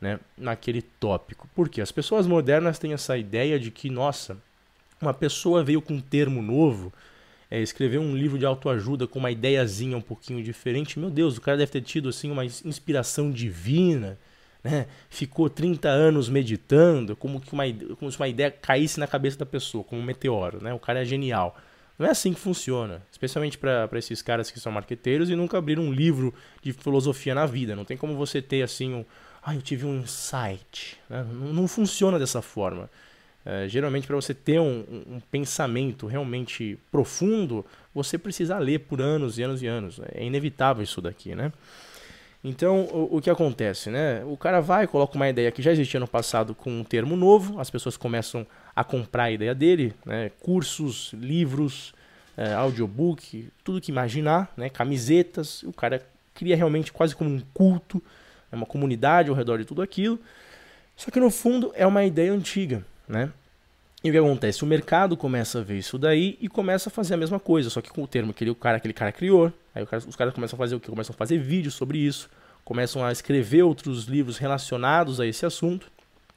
né, 0.00 0.18
naquele 0.36 0.82
tópico. 0.82 1.48
Porque 1.54 1.80
as 1.80 1.90
pessoas 1.90 2.26
modernas 2.26 2.78
têm 2.78 2.92
essa 2.92 3.16
ideia 3.16 3.58
de 3.58 3.70
que, 3.70 3.88
nossa, 3.88 4.36
uma 5.00 5.14
pessoa 5.14 5.64
veio 5.64 5.80
com 5.80 5.94
um 5.94 6.00
termo 6.00 6.42
novo, 6.42 6.92
é, 7.50 7.60
escreveu 7.60 8.02
um 8.02 8.16
livro 8.16 8.38
de 8.38 8.44
autoajuda 8.44 9.06
com 9.06 9.18
uma 9.18 9.30
ideiazinha 9.30 9.96
um 9.96 10.02
pouquinho 10.02 10.42
diferente, 10.42 10.98
meu 10.98 11.10
Deus, 11.10 11.36
o 11.36 11.40
cara 11.40 11.56
deve 11.56 11.70
ter 11.70 11.82
tido 11.82 12.08
assim 12.08 12.30
uma 12.30 12.44
inspiração 12.44 13.30
divina, 13.30 14.18
né? 14.62 14.86
Ficou 15.10 15.50
30 15.50 15.88
anos 15.88 16.28
meditando, 16.28 17.16
como, 17.16 17.40
que 17.40 17.52
uma, 17.52 17.64
como 17.98 18.10
se 18.10 18.18
uma 18.18 18.28
ideia 18.28 18.50
caísse 18.50 19.00
na 19.00 19.06
cabeça 19.06 19.38
da 19.38 19.46
pessoa, 19.46 19.82
como 19.84 20.00
um 20.00 20.04
meteoro, 20.04 20.62
né? 20.62 20.72
O 20.72 20.78
cara 20.78 21.02
é 21.02 21.04
genial. 21.04 21.56
Não 21.98 22.06
é 22.06 22.10
assim 22.10 22.32
que 22.32 22.40
funciona, 22.40 23.02
especialmente 23.10 23.58
para 23.58 23.88
esses 23.94 24.22
caras 24.22 24.50
que 24.50 24.58
são 24.58 24.72
marqueteiros 24.72 25.30
e 25.30 25.36
nunca 25.36 25.58
abriram 25.58 25.84
um 25.84 25.92
livro 25.92 26.34
de 26.62 26.72
filosofia 26.72 27.34
na 27.34 27.46
vida. 27.46 27.76
Não 27.76 27.84
tem 27.84 27.96
como 27.96 28.16
você 28.16 28.40
ter 28.40 28.62
assim 28.62 28.94
um, 28.94 29.04
ah, 29.42 29.54
eu 29.54 29.62
tive 29.62 29.84
um 29.84 29.98
insight. 30.00 30.98
Né? 31.08 31.24
Não, 31.24 31.52
não 31.52 31.68
funciona 31.68 32.18
dessa 32.18 32.40
forma. 32.40 32.88
É, 33.44 33.68
geralmente, 33.68 34.06
para 34.06 34.14
você 34.14 34.32
ter 34.32 34.60
um, 34.60 34.84
um, 35.08 35.20
pensamento 35.20 36.06
realmente 36.06 36.78
profundo, 36.92 37.66
você 37.92 38.16
precisa 38.16 38.56
ler 38.58 38.80
por 38.80 39.00
anos 39.00 39.36
e 39.38 39.42
anos 39.42 39.62
e 39.62 39.66
anos. 39.66 40.00
É 40.12 40.24
inevitável 40.24 40.82
isso 40.82 41.00
daqui, 41.00 41.34
né? 41.34 41.52
Então, 42.44 42.86
o, 42.86 43.18
o, 43.18 43.20
que 43.20 43.30
acontece, 43.30 43.88
né? 43.88 44.24
O 44.24 44.36
cara 44.36 44.60
vai, 44.60 44.86
coloca 44.88 45.14
uma 45.14 45.28
ideia 45.28 45.52
que 45.52 45.62
já 45.62 45.70
existia 45.70 46.00
no 46.00 46.08
passado 46.08 46.54
com 46.54 46.70
um 46.80 46.82
termo 46.82 47.14
novo, 47.14 47.60
as 47.60 47.70
pessoas 47.70 47.96
começam 47.96 48.44
a 48.74 48.82
comprar 48.82 49.24
a 49.24 49.30
ideia 49.30 49.54
dele, 49.54 49.94
né? 50.04 50.30
Cursos, 50.40 51.12
livros, 51.12 51.94
é, 52.36 52.52
audiobook, 52.52 53.48
tudo 53.62 53.80
que 53.80 53.92
imaginar, 53.92 54.52
né? 54.56 54.68
Camisetas, 54.68 55.62
o 55.62 55.72
cara 55.72 56.04
cria 56.34 56.56
realmente 56.56 56.92
quase 56.92 57.14
como 57.14 57.30
um 57.30 57.40
culto, 57.54 58.02
é 58.50 58.56
uma 58.56 58.66
comunidade 58.66 59.30
ao 59.30 59.36
redor 59.36 59.58
de 59.58 59.64
tudo 59.64 59.80
aquilo. 59.80 60.18
Só 60.96 61.10
que 61.10 61.20
no 61.20 61.30
fundo 61.30 61.72
é 61.76 61.86
uma 61.86 62.04
ideia 62.04 62.32
antiga, 62.32 62.84
né? 63.08 63.30
E 64.04 64.10
o 64.10 64.12
que 64.12 64.18
acontece? 64.18 64.64
O 64.64 64.66
mercado 64.66 65.16
começa 65.16 65.60
a 65.60 65.62
ver 65.62 65.78
isso 65.78 65.96
daí 65.96 66.36
e 66.40 66.48
começa 66.48 66.88
a 66.88 66.92
fazer 66.92 67.14
a 67.14 67.16
mesma 67.16 67.38
coisa, 67.38 67.70
só 67.70 67.80
que 67.80 67.90
com 67.90 68.02
o 68.02 68.06
termo 68.06 68.34
que 68.34 68.42
ele, 68.42 68.50
o 68.50 68.54
cara, 68.54 68.78
aquele 68.78 68.92
cara 68.94 69.12
criou. 69.12 69.52
Aí 69.74 69.86
cara, 69.86 70.02
os 70.06 70.16
caras 70.16 70.34
começam 70.34 70.56
a 70.56 70.58
fazer 70.58 70.74
o 70.74 70.80
que? 70.80 70.90
Começam 70.90 71.14
a 71.14 71.16
fazer 71.16 71.38
vídeos 71.38 71.74
sobre 71.74 71.98
isso, 71.98 72.28
começam 72.64 73.04
a 73.04 73.12
escrever 73.12 73.62
outros 73.62 74.06
livros 74.06 74.38
relacionados 74.38 75.20
a 75.20 75.26
esse 75.26 75.46
assunto, 75.46 75.90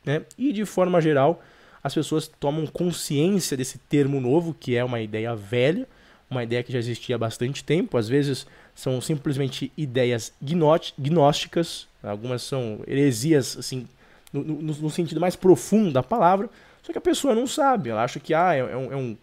né? 0.05 0.21
E 0.37 0.53
de 0.53 0.63
forma 0.63 1.01
geral, 1.01 1.41
as 1.83 1.93
pessoas 1.93 2.27
tomam 2.27 2.67
consciência 2.67 3.57
desse 3.57 3.77
termo 3.77 4.21
novo, 4.21 4.55
que 4.59 4.75
é 4.75 4.83
uma 4.83 5.01
ideia 5.01 5.35
velha, 5.35 5.87
uma 6.29 6.43
ideia 6.43 6.63
que 6.63 6.71
já 6.71 6.79
existia 6.79 7.15
há 7.15 7.19
bastante 7.19 7.63
tempo. 7.63 7.97
Às 7.97 8.07
vezes 8.07 8.45
são 8.75 9.01
simplesmente 9.01 9.71
ideias 9.75 10.33
gnósticas, 10.41 11.87
algumas 12.03 12.43
são 12.43 12.81
heresias, 12.87 13.57
assim, 13.57 13.87
no, 14.31 14.43
no, 14.43 14.73
no 14.73 14.89
sentido 14.89 15.19
mais 15.19 15.35
profundo 15.35 15.91
da 15.91 16.03
palavra, 16.03 16.49
só 16.85 16.91
que 16.91 16.99
a 16.99 17.01
pessoa 17.01 17.33
não 17.33 17.47
sabe, 17.47 17.89
ela 17.89 18.03
acha 18.03 18.19
que 18.19 18.31
ah, 18.31 18.53
é, 18.53 18.59
é, 18.59 18.77
um, 18.77 18.93
é, 18.93 18.95
um, 18.95 19.17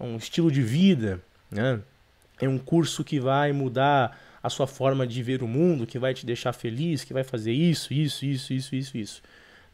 é 0.00 0.02
um 0.02 0.16
estilo 0.16 0.50
de 0.50 0.62
vida, 0.62 1.20
né? 1.50 1.78
é 2.40 2.48
um 2.48 2.56
curso 2.56 3.04
que 3.04 3.20
vai 3.20 3.52
mudar 3.52 4.18
a 4.42 4.48
sua 4.48 4.66
forma 4.66 5.06
de 5.06 5.22
ver 5.22 5.42
o 5.42 5.46
mundo, 5.46 5.86
que 5.86 5.98
vai 5.98 6.14
te 6.14 6.24
deixar 6.24 6.54
feliz, 6.54 7.04
que 7.04 7.12
vai 7.12 7.22
fazer 7.22 7.52
isso, 7.52 7.92
isso, 7.92 8.24
isso, 8.24 8.54
isso, 8.54 8.74
isso, 8.74 8.96
isso. 8.96 9.22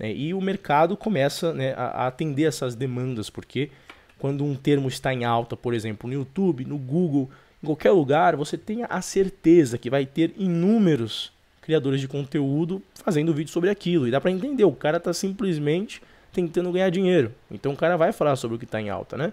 Né? 0.01 0.13
E 0.13 0.35
o 0.35 0.41
mercado 0.41 0.97
começa 0.97 1.55
né, 1.55 1.75
a, 1.75 1.85
a 1.85 2.07
atender 2.09 2.43
essas 2.43 2.75
demandas, 2.75 3.31
porque 3.31 3.71
quando 4.19 4.45
um 4.45 4.57
termo 4.57 4.89
está 4.89 5.15
em 5.15 5.25
alta, 5.25 5.57
por 5.57 5.75
exemplo, 5.75 6.09
no 6.09 6.15
YouTube, 6.15 6.65
no 6.65 6.77
Google, 6.77 7.31
em 7.63 7.67
qualquer 7.67 7.93
lugar, 7.93 8.35
você 8.35 8.59
tenha 8.59 8.87
a 8.87 9.01
certeza 9.01 9.79
que 9.79 9.89
vai 9.89 10.05
ter 10.05 10.35
inúmeros 10.37 11.33
criadores 11.63 12.01
de 12.01 12.09
conteúdo 12.09 12.83
fazendo 12.95 13.33
vídeo 13.33 13.53
sobre 13.53 13.71
aquilo. 13.71 14.09
E 14.09 14.11
dá 14.11 14.21
para 14.21 14.33
entender, 14.33 14.65
o 14.65 14.73
cara 14.73 14.97
está 14.97 15.13
simplesmente 15.13 16.03
tentando 16.33 16.73
ganhar 16.73 16.91
dinheiro. 16.91 17.33
Então 17.51 17.73
o 17.73 17.77
cara 17.77 17.97
vai 17.97 18.13
falar 18.13 18.37
sobre 18.37 18.57
o 18.57 18.59
que 18.59 18.65
está 18.65 18.81
em 18.81 18.91
alta, 18.91 19.17
né? 19.17 19.33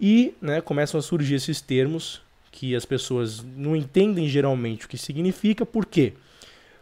E 0.00 0.34
né, 0.40 0.60
começam 0.60 0.98
a 0.98 1.02
surgir 1.02 1.34
esses 1.34 1.60
termos 1.60 2.20
que 2.50 2.74
as 2.74 2.84
pessoas 2.84 3.44
não 3.56 3.76
entendem 3.76 4.28
geralmente 4.28 4.86
o 4.86 4.88
que 4.88 4.98
significa. 4.98 5.64
Por 5.66 5.86
quê? 5.86 6.14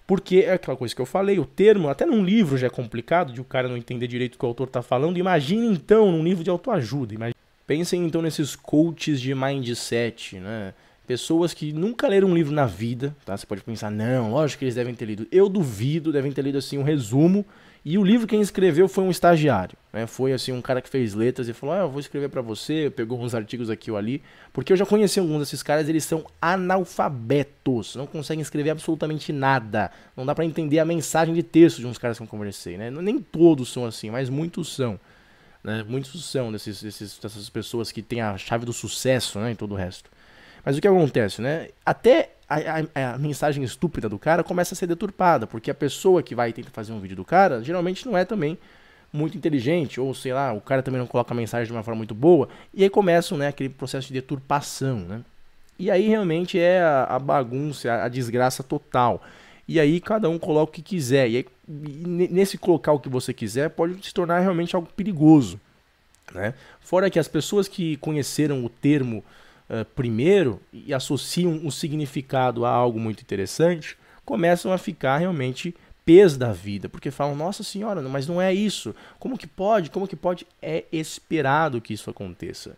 Porque 0.06 0.44
é 0.46 0.52
aquela 0.52 0.76
coisa 0.76 0.94
que 0.94 1.00
eu 1.00 1.06
falei, 1.06 1.38
o 1.38 1.46
termo, 1.46 1.88
até 1.88 2.04
num 2.04 2.22
livro 2.22 2.58
já 2.58 2.66
é 2.66 2.70
complicado 2.70 3.32
de 3.32 3.40
o 3.40 3.44
cara 3.44 3.68
não 3.68 3.76
entender 3.76 4.06
direito 4.06 4.34
o 4.34 4.38
que 4.38 4.44
o 4.44 4.48
autor 4.48 4.66
está 4.66 4.82
falando. 4.82 5.18
Imagine 5.18 5.66
então 5.66 6.12
num 6.12 6.22
livro 6.22 6.44
de 6.44 6.50
autoajuda. 6.50 7.14
Imagine... 7.14 7.34
Pensem 7.66 8.04
então 8.04 8.20
nesses 8.20 8.54
coaches 8.54 9.20
de 9.20 9.34
mindset, 9.34 10.36
né? 10.36 10.74
Pessoas 11.06 11.54
que 11.54 11.72
nunca 11.72 12.06
leram 12.08 12.28
um 12.28 12.34
livro 12.34 12.52
na 12.52 12.66
vida, 12.66 13.14
tá? 13.24 13.36
Você 13.36 13.46
pode 13.46 13.62
pensar, 13.62 13.90
não, 13.90 14.32
lógico 14.32 14.60
que 14.60 14.64
eles 14.66 14.74
devem 14.74 14.94
ter 14.94 15.06
lido. 15.06 15.26
Eu 15.32 15.48
duvido, 15.48 16.12
devem 16.12 16.32
ter 16.32 16.42
lido 16.42 16.58
assim 16.58 16.78
um 16.78 16.82
resumo 16.82 17.44
e 17.84 17.98
o 17.98 18.02
livro 18.02 18.26
quem 18.26 18.40
escreveu 18.40 18.88
foi 18.88 19.04
um 19.04 19.10
estagiário, 19.10 19.76
né? 19.92 20.06
Foi 20.06 20.32
assim 20.32 20.52
um 20.52 20.62
cara 20.62 20.80
que 20.80 20.88
fez 20.88 21.12
letras 21.12 21.48
e 21.48 21.52
falou: 21.52 21.74
ah, 21.74 21.78
eu 21.80 21.90
vou 21.90 22.00
escrever 22.00 22.30
para 22.30 22.40
você", 22.40 22.90
pegou 22.94 23.20
uns 23.20 23.34
artigos 23.34 23.68
aqui 23.68 23.90
ou 23.90 23.96
ali, 23.98 24.22
porque 24.54 24.72
eu 24.72 24.76
já 24.76 24.86
conheci 24.86 25.20
alguns 25.20 25.40
desses 25.40 25.62
caras, 25.62 25.86
eles 25.86 26.04
são 26.04 26.24
analfabetos, 26.40 27.94
não 27.94 28.06
conseguem 28.06 28.40
escrever 28.40 28.70
absolutamente 28.70 29.32
nada. 29.32 29.90
Não 30.16 30.24
dá 30.24 30.34
para 30.34 30.46
entender 30.46 30.78
a 30.78 30.84
mensagem 30.84 31.34
de 31.34 31.42
texto 31.42 31.78
de 31.78 31.86
uns 31.86 31.98
caras 31.98 32.16
que 32.16 32.22
eu 32.22 32.28
conversei, 32.28 32.78
né? 32.78 32.90
Nem 32.90 33.20
todos 33.20 33.70
são 33.70 33.84
assim, 33.84 34.10
mas 34.10 34.30
muitos 34.30 34.74
são. 34.74 34.98
Né? 35.62 35.82
Muitos 35.86 36.30
são 36.30 36.52
desses, 36.52 36.82
desses, 36.82 37.18
dessas 37.18 37.48
pessoas 37.48 37.90
que 37.90 38.02
têm 38.02 38.20
a 38.20 38.36
chave 38.36 38.66
do 38.66 38.72
sucesso, 38.72 39.38
né, 39.38 39.52
e 39.52 39.54
todo 39.54 39.72
o 39.72 39.74
resto. 39.74 40.10
Mas 40.64 40.76
o 40.76 40.80
que 40.80 40.88
acontece, 40.88 41.42
né? 41.42 41.68
Até 41.84 42.30
a, 42.48 42.56
a, 42.56 43.14
a, 43.14 43.18
mensagem 43.18 43.62
estúpida 43.62 44.08
do 44.08 44.18
cara 44.18 44.42
começa 44.42 44.74
a 44.74 44.76
ser 44.76 44.86
deturpada, 44.86 45.46
porque 45.46 45.70
a 45.70 45.74
pessoa 45.74 46.22
que 46.22 46.34
vai 46.34 46.52
tentar 46.52 46.70
fazer 46.70 46.92
um 46.92 47.00
vídeo 47.00 47.16
do 47.16 47.24
cara 47.24 47.62
geralmente 47.62 48.06
não 48.06 48.16
é 48.16 48.24
também 48.24 48.58
muito 49.12 49.36
inteligente, 49.36 50.00
ou 50.00 50.12
sei 50.12 50.32
lá, 50.32 50.52
o 50.52 50.60
cara 50.60 50.82
também 50.82 50.98
não 50.98 51.06
coloca 51.06 51.32
a 51.32 51.36
mensagem 51.36 51.66
de 51.66 51.72
uma 51.72 51.84
forma 51.84 51.98
muito 51.98 52.14
boa, 52.14 52.48
e 52.72 52.82
aí 52.82 52.90
começa 52.90 53.36
né, 53.36 53.46
aquele 53.46 53.68
processo 53.68 54.08
de 54.08 54.14
deturpação, 54.14 54.98
né? 55.00 55.20
E 55.78 55.90
aí 55.90 56.08
realmente 56.08 56.58
é 56.58 56.80
a, 56.80 57.04
a 57.04 57.18
bagunça, 57.18 57.92
a, 57.92 58.04
a, 58.04 58.08
desgraça 58.08 58.62
total. 58.62 59.22
E 59.66 59.80
aí 59.80 60.00
cada 60.00 60.28
um 60.28 60.38
coloca 60.38 60.70
o 60.70 60.74
que 60.74 60.82
quiser. 60.82 61.28
E, 61.28 61.36
aí, 61.36 61.46
nesse 61.66 62.56
colocar 62.56 62.92
o 62.92 63.00
que 63.00 63.08
você 63.08 63.32
quiser 63.32 63.70
pode 63.70 64.04
se 64.04 64.14
tornar 64.14 64.40
realmente 64.40 64.76
algo 64.76 64.88
perigoso. 64.96 65.58
Né? 66.32 66.54
Fora 66.80 67.10
que 67.10 67.18
as 67.18 67.26
pessoas 67.26 67.66
que 67.66 67.96
conheceram 67.96 68.64
o 68.64 68.68
termo 68.68 69.24
uh, 69.68 69.84
primeiro 69.94 70.60
e 70.72 70.92
associam 70.92 71.60
o 71.64 71.70
significado 71.70 72.64
a 72.64 72.70
algo 72.70 72.98
muito 72.98 73.22
interessante, 73.22 73.96
começam 74.24 74.72
a 74.72 74.78
ficar 74.78 75.18
realmente 75.18 75.74
pés 76.04 76.36
da 76.36 76.52
vida, 76.52 76.88
porque 76.88 77.10
falam, 77.10 77.34
nossa 77.34 77.62
senhora, 77.62 78.02
mas 78.02 78.26
não 78.26 78.40
é 78.40 78.52
isso. 78.52 78.94
Como 79.18 79.38
que 79.38 79.46
pode? 79.46 79.90
Como 79.90 80.06
que 80.06 80.16
pode? 80.16 80.46
É 80.60 80.84
esperado 80.92 81.80
que 81.80 81.94
isso 81.94 82.10
aconteça. 82.10 82.76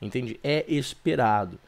Entende? 0.00 0.38
É 0.42 0.64
esperado. 0.68 1.58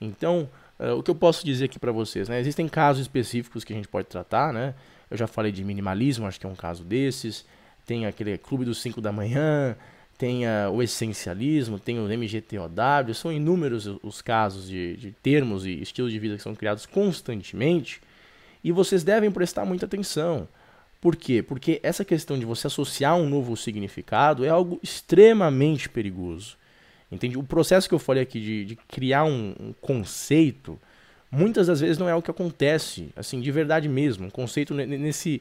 Então, 0.00 0.48
uh, 0.78 0.94
o 0.98 1.02
que 1.02 1.10
eu 1.10 1.14
posso 1.14 1.44
dizer 1.44 1.66
aqui 1.66 1.78
para 1.78 1.92
vocês, 1.92 2.28
né? 2.28 2.40
Existem 2.40 2.68
casos 2.68 3.02
específicos 3.02 3.64
que 3.64 3.72
a 3.72 3.76
gente 3.76 3.88
pode 3.88 4.08
tratar, 4.08 4.52
né? 4.52 4.74
Eu 5.10 5.16
já 5.16 5.26
falei 5.26 5.52
de 5.52 5.62
minimalismo, 5.64 6.26
acho 6.26 6.40
que 6.40 6.46
é 6.46 6.48
um 6.48 6.56
caso 6.56 6.82
desses. 6.82 7.44
Tem 7.84 8.06
aquele 8.06 8.36
clube 8.36 8.64
dos 8.64 8.82
5 8.82 9.00
da 9.00 9.12
manhã, 9.12 9.76
tem 10.18 10.42
o 10.72 10.82
essencialismo, 10.82 11.78
tem 11.78 11.98
o 11.98 12.04
MGTOW, 12.04 13.14
são 13.14 13.32
inúmeros 13.32 13.86
os 14.02 14.22
casos 14.22 14.68
de, 14.68 14.96
de 14.96 15.10
termos 15.10 15.66
e 15.66 15.80
estilos 15.80 16.12
de 16.12 16.18
vida 16.18 16.36
que 16.36 16.42
são 16.42 16.54
criados 16.54 16.86
constantemente 16.86 18.00
e 18.64 18.72
vocês 18.72 19.04
devem 19.04 19.30
prestar 19.30 19.64
muita 19.64 19.86
atenção. 19.86 20.48
Por 21.00 21.14
quê? 21.14 21.42
Porque 21.42 21.78
essa 21.82 22.04
questão 22.04 22.38
de 22.38 22.44
você 22.44 22.66
associar 22.66 23.14
um 23.14 23.28
novo 23.28 23.56
significado 23.56 24.44
é 24.44 24.48
algo 24.48 24.80
extremamente 24.82 25.88
perigoso. 25.88 26.56
Entende? 27.10 27.38
O 27.38 27.44
processo 27.44 27.88
que 27.88 27.94
eu 27.94 27.98
falei 27.98 28.22
aqui 28.22 28.40
de, 28.40 28.64
de 28.64 28.76
criar 28.76 29.24
um, 29.24 29.54
um, 29.60 29.72
conceito, 29.80 30.78
muitas 31.30 31.68
das 31.68 31.80
vezes 31.80 31.98
não 31.98 32.08
é 32.08 32.14
o 32.14 32.22
que 32.22 32.30
acontece, 32.30 33.10
assim, 33.14 33.40
de 33.40 33.52
verdade 33.52 33.88
mesmo. 33.88 34.26
Um 34.26 34.30
conceito 34.30 34.74
nesse, 34.74 35.40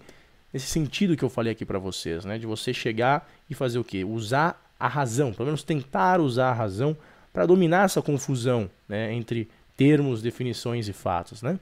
nesse 0.53 0.67
sentido 0.67 1.17
que 1.17 1.23
eu 1.23 1.29
falei 1.29 1.53
aqui 1.53 1.65
para 1.65 1.79
vocês, 1.79 2.25
né? 2.25 2.37
De 2.37 2.45
você 2.45 2.71
chegar 2.73 3.27
e 3.49 3.55
fazer 3.55 3.79
o 3.79 3.83
quê? 3.83 4.03
Usar 4.03 4.64
a 4.79 4.87
razão, 4.87 5.33
pelo 5.33 5.47
menos 5.47 5.63
tentar 5.63 6.19
usar 6.19 6.49
a 6.49 6.53
razão 6.53 6.95
para 7.31 7.45
dominar 7.45 7.85
essa 7.85 8.01
confusão 8.01 8.69
né, 8.87 9.13
entre 9.13 9.49
termos, 9.75 10.21
definições 10.21 10.87
e 10.87 10.93
fatos. 10.93 11.41
Né? 11.41 11.59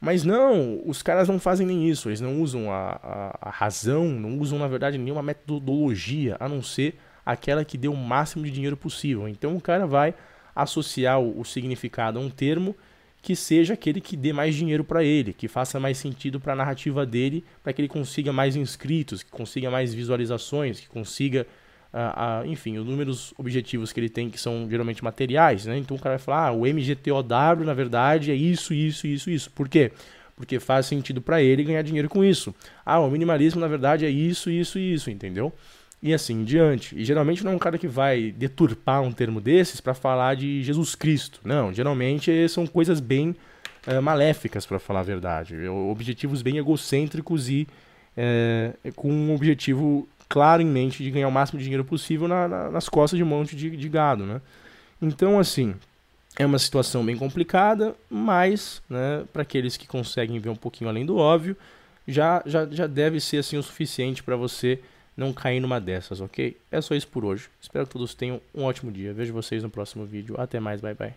Mas 0.00 0.24
não, 0.24 0.82
os 0.84 1.02
caras 1.02 1.28
não 1.28 1.38
fazem 1.38 1.66
nem 1.66 1.88
isso, 1.88 2.08
eles 2.08 2.20
não 2.20 2.40
usam 2.40 2.70
a, 2.70 3.00
a, 3.02 3.38
a, 3.48 3.50
razão, 3.50 4.08
não 4.08 4.38
usam, 4.38 4.58
na 4.58 4.68
verdade, 4.68 4.98
nenhuma 4.98 5.22
metodologia, 5.22 6.36
a 6.38 6.48
não 6.48 6.62
ser 6.62 6.98
aquela 7.24 7.64
que 7.64 7.78
dê 7.78 7.88
o 7.88 7.96
máximo 7.96 8.44
de 8.44 8.50
dinheiro 8.50 8.76
possível. 8.76 9.28
Então 9.28 9.56
o 9.56 9.60
cara 9.60 9.86
vai 9.86 10.14
associar 10.54 11.20
o, 11.20 11.40
o 11.40 11.44
significado 11.44 12.18
a 12.18 12.22
um 12.22 12.30
termo 12.30 12.76
que 13.22 13.34
seja 13.34 13.74
aquele 13.74 14.00
que 14.00 14.16
dê 14.16 14.32
mais 14.32 14.54
dinheiro 14.54 14.84
para 14.84 15.02
ele, 15.02 15.32
que 15.32 15.48
faça 15.48 15.80
mais 15.80 15.98
sentido 15.98 16.38
para 16.38 16.52
a 16.52 16.56
narrativa 16.56 17.04
dele, 17.04 17.44
para 17.62 17.72
que 17.72 17.80
ele 17.80 17.88
consiga 17.88 18.32
mais 18.32 18.54
inscritos, 18.54 19.22
que 19.22 19.30
consiga 19.30 19.68
mais 19.68 19.92
visualizações, 19.92 20.78
que 20.78 20.88
consiga 20.88 21.44
a, 21.96 22.40
a, 22.40 22.46
enfim, 22.46 22.76
os 22.76 22.84
números 22.84 23.32
objetivos 23.38 23.90
que 23.90 23.98
ele 23.98 24.10
tem, 24.10 24.28
que 24.28 24.38
são 24.38 24.68
geralmente 24.68 25.02
materiais, 25.02 25.64
né? 25.64 25.78
Então 25.78 25.96
o 25.96 26.00
cara 26.00 26.16
vai 26.16 26.24
falar, 26.24 26.48
ah, 26.48 26.52
o 26.52 26.66
MGTOW, 26.66 27.64
na 27.64 27.72
verdade, 27.72 28.30
é 28.30 28.34
isso, 28.34 28.74
isso, 28.74 29.06
isso, 29.06 29.30
isso. 29.30 29.50
Por 29.50 29.66
quê? 29.66 29.90
Porque 30.36 30.60
faz 30.60 30.84
sentido 30.84 31.22
para 31.22 31.40
ele 31.42 31.64
ganhar 31.64 31.80
dinheiro 31.80 32.08
com 32.10 32.22
isso. 32.22 32.54
Ah, 32.84 33.00
o 33.00 33.10
minimalismo, 33.10 33.62
na 33.62 33.66
verdade, 33.66 34.04
é 34.04 34.10
isso, 34.10 34.50
isso 34.50 34.78
isso, 34.78 35.10
entendeu? 35.10 35.50
E 36.02 36.12
assim 36.12 36.34
em 36.34 36.44
diante. 36.44 36.94
E 36.94 37.02
geralmente 37.02 37.42
não 37.42 37.52
é 37.52 37.54
um 37.54 37.58
cara 37.58 37.78
que 37.78 37.88
vai 37.88 38.30
deturpar 38.30 39.00
um 39.00 39.10
termo 39.10 39.40
desses 39.40 39.80
para 39.80 39.94
falar 39.94 40.36
de 40.36 40.62
Jesus 40.62 40.94
Cristo. 40.94 41.40
Não, 41.42 41.72
geralmente 41.72 42.46
são 42.50 42.66
coisas 42.66 43.00
bem 43.00 43.34
uh, 43.86 44.02
maléficas, 44.02 44.66
para 44.66 44.78
falar 44.78 45.00
a 45.00 45.04
verdade. 45.04 45.56
Objetivos 45.66 46.42
bem 46.42 46.58
egocêntricos 46.58 47.48
e 47.48 47.66
é, 48.16 48.72
com 48.94 49.10
um 49.10 49.34
objetivo 49.34 50.08
claro 50.28 50.62
em 50.62 50.66
mente 50.66 51.02
de 51.02 51.10
ganhar 51.10 51.28
o 51.28 51.32
máximo 51.32 51.58
de 51.58 51.64
dinheiro 51.64 51.84
possível 51.84 52.26
na, 52.26 52.48
na, 52.48 52.70
nas 52.70 52.88
costas 52.88 53.16
de 53.16 53.22
um 53.22 53.26
monte 53.26 53.54
de, 53.54 53.76
de 53.76 53.88
gado, 53.88 54.24
né? 54.24 54.40
Então, 55.00 55.38
assim, 55.38 55.74
é 56.38 56.44
uma 56.44 56.58
situação 56.58 57.04
bem 57.04 57.16
complicada, 57.16 57.94
mas, 58.10 58.82
né, 58.88 59.24
para 59.32 59.42
aqueles 59.42 59.76
que 59.76 59.86
conseguem 59.86 60.38
ver 60.38 60.48
um 60.48 60.56
pouquinho 60.56 60.90
além 60.90 61.04
do 61.04 61.16
óbvio, 61.16 61.56
já, 62.06 62.42
já, 62.46 62.66
já 62.66 62.86
deve 62.86 63.20
ser 63.20 63.38
assim 63.38 63.56
o 63.56 63.62
suficiente 63.62 64.22
para 64.22 64.36
você 64.36 64.80
não 65.16 65.32
cair 65.32 65.60
numa 65.60 65.80
dessas, 65.80 66.20
ok? 66.20 66.56
É 66.70 66.80
só 66.80 66.94
isso 66.94 67.08
por 67.08 67.24
hoje. 67.24 67.48
Espero 67.60 67.86
que 67.86 67.92
todos 67.92 68.14
tenham 68.14 68.40
um 68.54 68.64
ótimo 68.64 68.92
dia. 68.92 69.14
Vejo 69.14 69.32
vocês 69.32 69.62
no 69.62 69.70
próximo 69.70 70.04
vídeo. 70.04 70.34
Até 70.38 70.60
mais, 70.60 70.80
bye 70.80 70.94
bye. 70.94 71.14